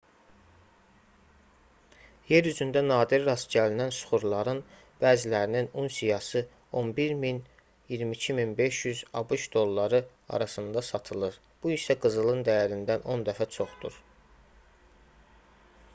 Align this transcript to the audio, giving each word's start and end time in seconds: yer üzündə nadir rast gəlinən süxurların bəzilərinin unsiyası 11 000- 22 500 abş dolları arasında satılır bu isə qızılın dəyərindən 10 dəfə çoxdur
yer 2.29 2.47
üzündə 2.51 2.81
nadir 2.85 3.21
rast 3.25 3.49
gəlinən 3.55 3.91
süxurların 3.97 4.61
bəzilərinin 5.03 5.67
unsiyası 5.83 6.41
11 6.81 7.13
000- 7.25 7.43
22 7.95 8.37
500 8.61 9.03
abş 9.21 9.45
dolları 9.57 9.99
arasında 10.39 10.85
satılır 10.89 11.39
bu 11.63 11.75
isə 11.77 11.97
qızılın 12.07 12.45
dəyərindən 12.49 13.05
10 13.17 13.27
dəfə 13.29 13.47
çoxdur 13.59 14.01